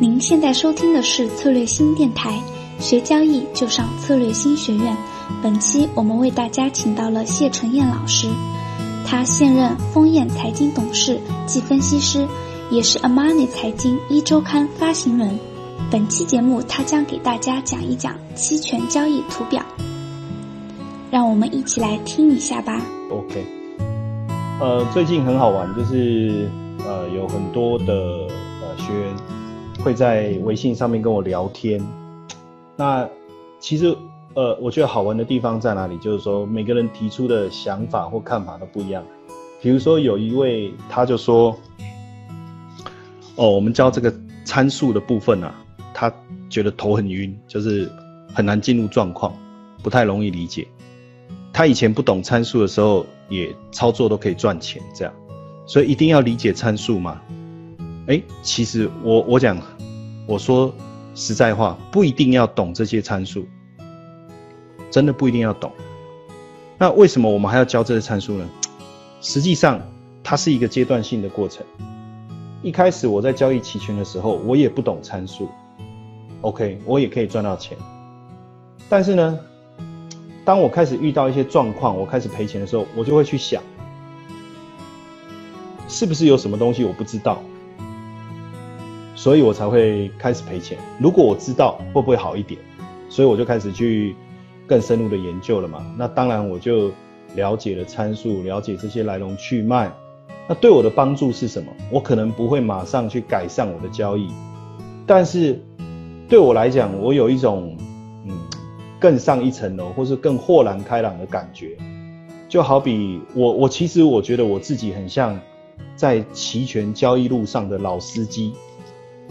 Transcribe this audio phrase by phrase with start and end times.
[0.00, 2.42] 您现在收听的是策略新电台，
[2.78, 4.96] 学交易就上策略新学院。
[5.42, 8.26] 本期我们为大家请到了谢晨燕老师，
[9.06, 12.26] 他现任丰燕财经董事暨分析师，
[12.70, 15.38] 也是 Amani 财经一周刊发行人。
[15.90, 19.62] 本期节目他将给大家讲一讲期权交易图表，
[21.10, 22.80] 让我们一起来听一下吧。
[23.10, 23.44] OK，
[24.62, 26.50] 呃，最近很好玩，就是
[26.86, 27.92] 呃有很多的
[28.62, 29.14] 呃学员
[29.82, 31.80] 会在微信上面跟我聊天。
[32.76, 33.08] 那
[33.58, 33.96] 其实
[34.34, 35.98] 呃我觉得好玩的地方在哪里？
[35.98, 39.02] 就是说每个人提出的想法或看法都不一样。
[39.60, 41.56] 比如说有一位他就说，
[43.36, 44.12] 哦，我们教这个
[44.44, 45.54] 参数的部分啊。
[45.92, 46.10] 他
[46.48, 47.90] 觉得头很晕，就是
[48.32, 49.36] 很难进入状况，
[49.82, 50.66] 不太容易理解。
[51.52, 55.12] 他以前不懂参数的时候，也操作都可以赚钱，这样，
[55.66, 57.20] 所以一定要理解参数嘛？
[58.10, 59.56] 哎，其实我我讲，
[60.26, 60.74] 我说
[61.14, 63.46] 实在话，不一定要懂这些参数，
[64.90, 65.70] 真的不一定要懂。
[66.76, 68.44] 那为什么我们还要教这些参数呢？
[69.20, 69.80] 实际上，
[70.24, 71.64] 它是一个阶段性的过程。
[72.64, 75.48] 一开始我在交易期权的时候，我也不懂参数。
[76.40, 77.78] OK，我也可以赚到钱，
[78.88, 79.38] 但是呢，
[80.44, 83.62] 当我开始遇到一些状况，我开始赔钱的时候，我就会去想，
[85.86, 87.40] 是不是有什么东西我不知道，
[89.22, 90.78] 所以我才会开始赔钱。
[90.98, 92.58] 如果我知道，会不会好一点？
[93.10, 94.16] 所以我就开始去
[94.66, 95.84] 更深入的研究了嘛。
[95.98, 96.90] 那当然，我就
[97.34, 99.92] 了解了参数，了解这些来龙去脉。
[100.48, 101.70] 那对我的帮助是什么？
[101.92, 104.26] 我可能不会马上去改善我的交易，
[105.06, 105.60] 但是。
[106.30, 107.76] 对我来讲，我有一种
[108.24, 108.32] 嗯
[109.00, 111.76] 更上一层楼，或是更豁然开朗的感觉。
[112.48, 115.36] 就好比我，我其实我觉得我自己很像
[115.96, 118.52] 在期权交易路上的老司机。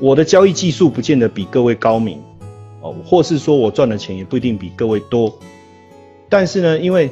[0.00, 2.20] 我的交易技术不见得比各位高明
[2.80, 5.32] 哦，或是说我赚的钱也不一定比各位多。
[6.28, 7.10] 但是呢，因为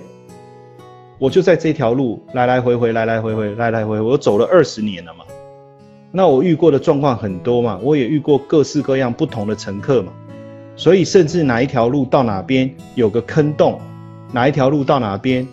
[1.18, 5.24] 我就在这条路来来回回，来来回回，来来回回，我走了二十年了嘛。
[6.10, 10.12] 那我遇过的状况很多嘛，我也遇过各式各样不同的乘客嘛，
[10.74, 13.78] 所以甚至哪一条路到哪边有个坑洞，
[14.32, 15.46] 哪一条路到哪边，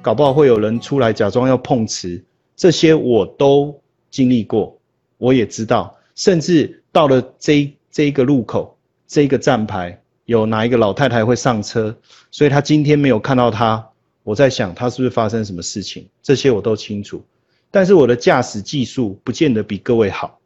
[0.00, 2.22] 搞不好会有人出来假装要碰瓷，
[2.54, 3.74] 这些我都
[4.10, 4.78] 经历过，
[5.18, 11.96] 我也知道，甚至到了这这一个路口，这一个站牌有哪一个老太太会上车，
[12.32, 13.90] 所以他今天没有看到他，
[14.24, 17.22] 我在想他是不是发生什么事情，这些我都清楚。
[17.70, 20.40] 但是我的驾驶技术不见得比各位好，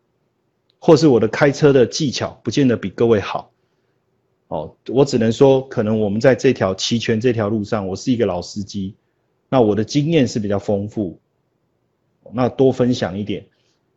[0.81, 3.53] 或是我的开车的技巧不见得比各位好，
[4.49, 8.97] 哦，我只能说，可能我们在这条齐全这条路上，我是一个老司机，
[9.49, 11.21] 那我的经验是比较丰富，
[12.33, 13.47] 那多分享一点，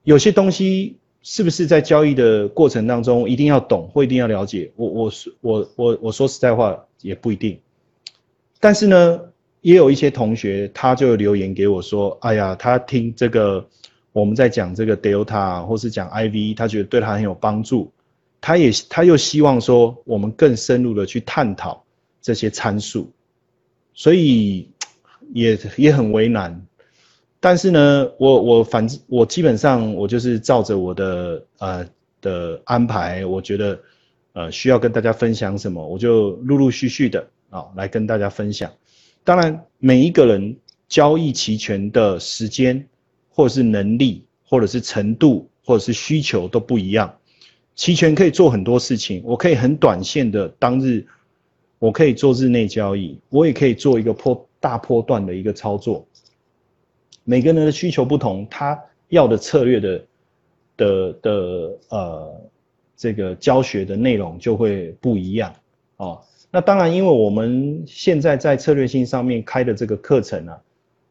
[0.04, 4.72] 有些东西是不是在交易的过程当中一定要懂或一定要了解？
[4.76, 5.12] 我我
[5.42, 7.60] 我我我说实在话也不一定，
[8.60, 9.20] 但是呢。
[9.64, 13.66] 也有一些同学，他就留言给我说：“哎呀，他听这个
[14.12, 17.90] 我们在讲这个 delta 或是讲 IV，他觉得对他很有帮助。
[18.42, 21.82] 他也他又希望说我们更深入的去探讨
[22.22, 23.10] 这些参数，
[23.94, 24.68] 所以
[25.32, 26.62] 也也很为难。
[27.46, 31.86] 但是呢，我我反正我基本上我就是照着我的呃
[32.22, 33.78] 的安排，我觉得
[34.32, 38.72] 呃需要跟大家分享什么，我就陆陆续续的啊来跟大家分享。”
[39.26, 40.56] 当然，每一个人
[40.88, 42.88] 交易期权的时间，
[43.28, 47.14] 或者是能力，或者是程度，或者是需求都不一样。
[47.76, 51.06] 期权可以做很多事情，我可以很短线的当日，
[51.80, 56.08] 我可以做日内交易，我也可以做一个破大波段的一个操作。
[57.24, 58.80] 每个人的需求不同，他
[59.10, 60.06] 要的策略的
[60.76, 61.32] 的的
[61.90, 62.42] 呃
[62.96, 65.54] 这个教学的内容就会不一样
[65.98, 66.22] 哦。
[66.52, 70.62] 那当然，因为我们现在在策略性上面开的这个课程啊，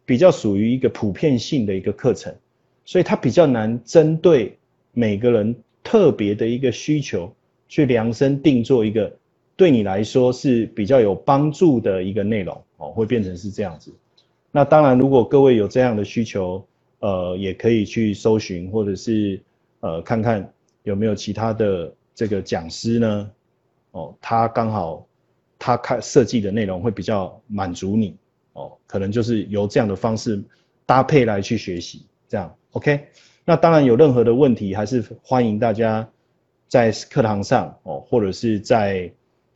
[0.05, 2.33] 比较属于一个普遍性的一个课程，
[2.84, 4.56] 所以它比较难针对
[4.93, 7.34] 每个人特别的一个需求
[7.69, 9.13] 去量身定做一个
[9.57, 13.92] 对你来说是比较有帮助的一个内容哦，会变成是这样子。
[14.53, 16.65] 那当然，如果各位有这样的需求，
[17.01, 19.43] 呃，也可以去搜寻或者是
[19.81, 20.53] 呃看看
[20.84, 23.31] 有没有其他的这个讲师呢，
[23.91, 25.04] 哦，他刚好。
[25.65, 28.16] 他开设计的内容会比较满足你
[28.54, 30.43] 哦，可能就是由这样的方式
[30.84, 33.07] 搭配来去学习，这样 OK。
[33.45, 36.10] 那当然有任何的问题，还是欢迎大家
[36.66, 39.13] 在课堂上哦，或者是在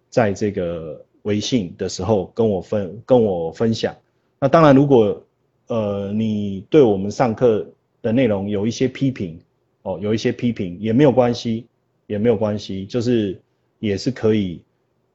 [0.08, 3.92] 在这个微信的时候跟我分跟我分享。
[4.38, 5.24] 那当然，如果
[5.68, 7.66] 呃你对我们上课
[8.02, 9.40] 的内容有一些批评
[9.82, 11.66] 哦，有一些批评也没有关系
[12.06, 13.40] 也没有关系，就是
[13.78, 14.62] 也是可以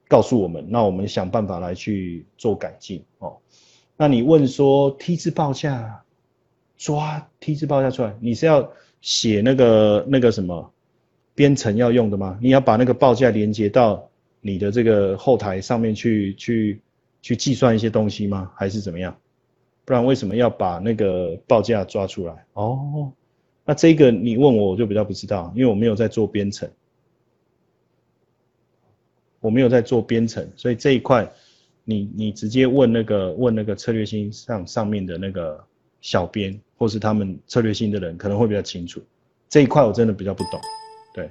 [0.07, 3.37] 告诉我们，那我们想办法来去做改进哦。
[3.95, 6.03] 那你问说 T 字报价
[6.77, 8.71] 抓 T 字报价出来，你是要
[9.01, 10.71] 写那个那个什么
[11.35, 12.37] 编程要用的吗？
[12.41, 14.09] 你要把那个报价连接到
[14.41, 16.81] 你的这个后台上面去去
[17.21, 18.51] 去计算一些东西吗？
[18.55, 19.15] 还是怎么样？
[19.83, 22.45] 不然为什么要把那个报价抓出来？
[22.53, 23.11] 哦，
[23.65, 26.69] 那这个你问我我就比较不知道，因为我没有在做编程，
[29.39, 31.29] 我没有在做编程，所以这一块
[31.83, 35.63] 你你直接问那个问那个策略性上上面的那个
[35.99, 39.01] 小编，或是他们策略性的人可能会比较清楚。
[39.49, 40.61] 这一块我真的比较不懂，
[41.13, 41.29] 对，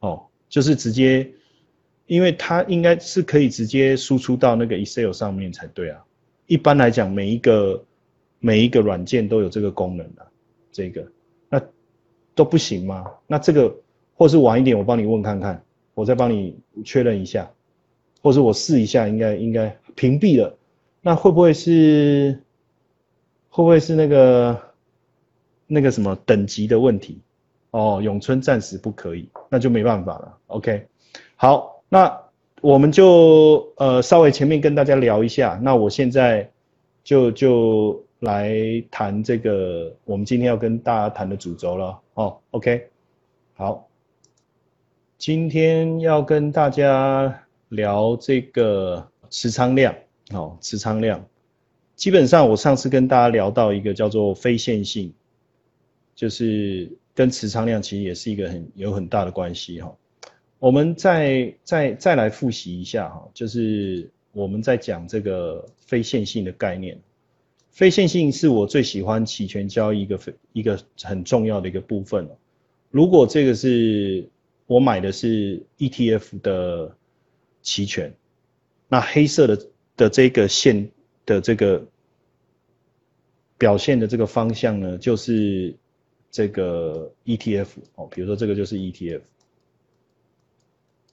[0.00, 1.30] 哦，就是直接，
[2.06, 6.04] 因为它应该是可以直接输出到那个 Excel 上面才对啊。
[6.46, 7.84] 一般来讲，每一个
[8.38, 10.26] 每一个软件都有这个功能的，
[10.70, 11.06] 这个
[11.48, 11.60] 那
[12.34, 13.04] 都不行吗？
[13.26, 13.74] 那这个
[14.14, 15.64] 或是晚一点，我帮你问看看，
[15.94, 17.50] 我再帮你确认一下，
[18.22, 20.56] 或是我试一下，应该应该屏蔽了，
[21.00, 22.40] 那会不会是
[23.48, 24.60] 会不会是那个
[25.66, 27.20] 那个什么等级的问题？
[27.72, 30.38] 哦，永春暂时不可以，那就没办法了。
[30.46, 30.86] OK，
[31.34, 32.22] 好，那。
[32.62, 36.50] 我们就呃稍微前面跟大家聊一下，那我现在
[37.04, 38.50] 就就来
[38.90, 42.38] 谈这个我们今天要跟大家谈的主轴了哦。
[42.52, 42.88] OK，
[43.54, 43.86] 好，
[45.18, 49.94] 今天要跟大家聊这个持仓量
[50.32, 51.24] 哦，持仓量，
[51.94, 55.12] 基本上我上次跟大家聊到一个叫做非线性，
[56.16, 59.94] 就是跟持仓量其实也是一个很有很大的关系哈。
[60.58, 66.98] 我们再再再来复习一下哈，就是我们在讲这个非线性的概念。
[67.70, 72.26] 非线性是我最喜欢期权交易一个非一个很重要的一个部分
[72.90, 74.26] 如果这个是
[74.66, 76.96] 我买的是 ETF 的
[77.60, 78.14] 期权，
[78.88, 80.90] 那黑色的的这个线
[81.26, 81.86] 的这个
[83.58, 85.76] 表现的这个方向呢，就是
[86.30, 87.66] 这个 ETF
[87.96, 89.20] 哦，比如说这个就是 ETF。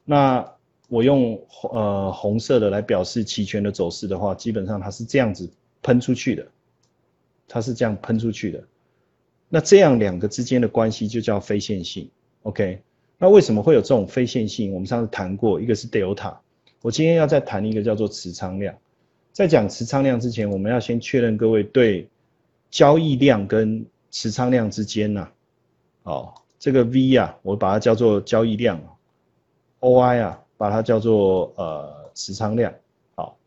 [0.05, 0.53] 那
[0.89, 1.41] 我用
[1.71, 5.50] 呃红色的来表示期权的走势的话，基本上它是这样子
[5.81, 6.45] 喷出去的，
[7.47, 8.63] 它是这样喷出去的。
[9.50, 12.09] 那这样两个之间的关系就叫非线性
[12.41, 12.81] ，OK？
[13.17, 14.73] 那为什么会有这种非线性？
[14.73, 16.35] 我们上次谈过，一个是 delta，
[16.81, 18.75] 我今天要再谈一个叫做持仓量。
[19.31, 22.09] 在讲持仓量之前，我们要先确认各位对
[22.69, 25.29] 交易量跟持仓量之间呐，
[26.03, 28.79] 哦，这个 V 啊，我把它叫做交易量。
[29.83, 32.74] OI 啊，把它叫做呃持仓量，
[33.15, 33.38] 好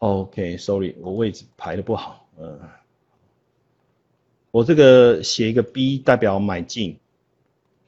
[0.00, 2.60] ，OK，Sorry，我位置排的不好，嗯，
[4.50, 6.98] 我这个写一个 B 代表买进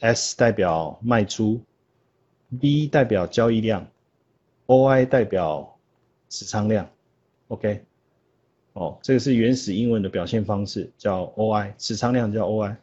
[0.01, 1.61] ，S 代表卖出
[2.59, 3.87] ，B 代表交易量
[4.69, 5.77] ，OI 代表
[6.31, 6.89] 持仓量
[7.49, 7.85] ，OK，
[8.73, 12.77] 哦，这个是原始英文的表现方式，叫 OI，持仓量叫 OI，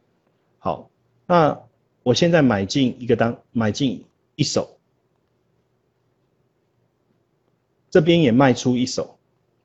[0.59, 0.87] 好，
[1.25, 1.59] 那。
[2.03, 4.03] 我现在买进一个单，买进
[4.35, 4.77] 一手，
[7.89, 9.17] 这边也卖出一手，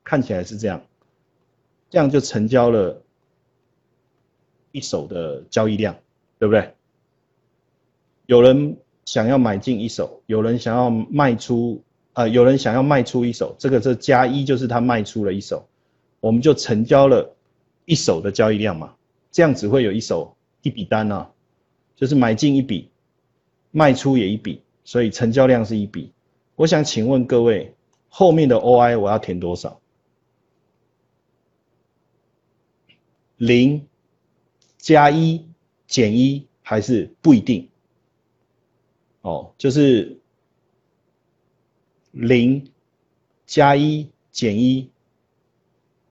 [0.02, 0.82] 看起来是这样，
[1.90, 3.02] 这样就成交了
[4.72, 5.96] 一手的交易量，
[6.38, 6.74] 对不对？
[8.26, 11.82] 有人想要买进一手，有人想要卖出，
[12.14, 15.66] 呃，有人想要卖出一手，这个这加一，就是他卖出了一手，
[16.20, 17.36] 我们就成交了
[17.84, 18.96] 一手的交易量嘛，
[19.30, 21.30] 这样只会有一手一笔单呢。
[21.96, 22.90] 就是买进一笔，
[23.70, 26.12] 卖出也一笔，所以成交量是一笔。
[26.56, 27.74] 我想请问各位，
[28.08, 29.80] 后面的 OI 我要填多少？
[33.36, 33.86] 零
[34.78, 35.46] 加一
[35.86, 37.68] 减一还是不一定？
[39.22, 40.18] 哦，就是
[42.12, 42.70] 零
[43.46, 44.90] 加一减一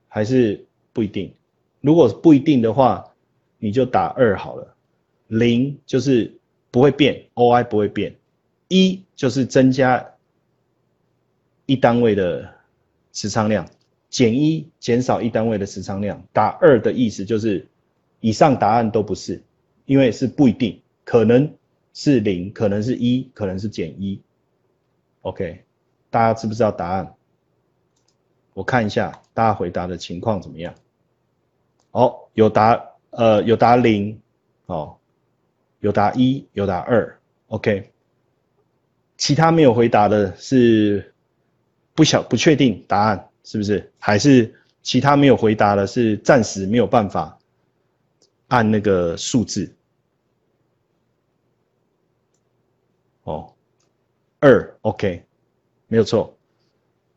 [0.08, 1.34] 还是不一定。
[1.80, 3.14] 如果不一定的话，
[3.58, 4.73] 你就打二好了。
[5.26, 6.38] 零就是
[6.70, 8.16] 不会变，OI 不会变，
[8.68, 10.14] 一就是增加
[11.66, 12.54] 一单位的
[13.12, 13.68] 持仓量，
[14.10, 17.66] 减一减少一单位的持仓量，打二的意思就是
[18.20, 19.42] 以上答案都不是，
[19.86, 21.54] 因为是不一定，可能
[21.92, 24.20] 是零，可能是一，可能是减一。
[25.22, 25.64] OK，
[26.10, 27.14] 大家知不知道答案？
[28.52, 30.74] 我看一下大家回答的情况怎么样？
[31.92, 34.20] 哦，有答呃有答零，
[34.66, 34.98] 哦。
[35.84, 37.92] 有答一，有答二，OK。
[39.18, 41.12] 其他没有回答的是
[41.94, 43.92] 不晓不确定答案是不是？
[43.98, 47.38] 还是其他没有回答的是暂时没有办法
[48.48, 49.74] 按那个数字
[53.24, 53.52] 哦，
[54.40, 55.22] 二，OK，
[55.88, 56.34] 没有错。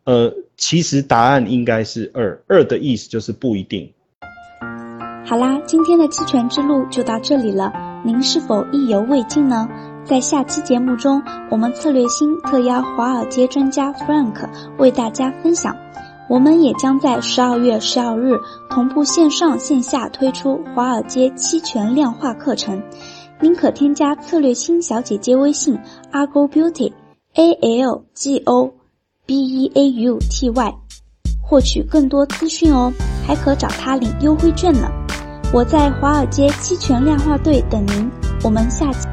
[0.03, 3.93] 呃，其实答案应该是二，二的意思就是不一定。
[5.25, 7.71] 好啦，今天的期权之路就到这里了，
[8.07, 9.67] 您是否意犹未尽呢？
[10.05, 11.21] 在下期节目中，
[11.51, 14.47] 我们策略星特邀华尔街专家 Frank
[14.77, 15.75] 为大家分享。
[16.29, 22.81] 我们也将在十二月十二日同步线上线下推出华尔街期权量化课程。
[23.41, 25.77] 您可添加策略星小姐姐微信
[26.13, 26.93] Argo Beauty
[27.33, 28.71] A L G O
[29.25, 30.75] B E A U T Y，
[31.43, 32.89] 获取更多资讯哦，
[33.27, 34.89] 还可找她领优惠券呢。
[35.53, 38.11] 我在华尔街期权量化队等您，
[38.43, 39.07] 我们下期。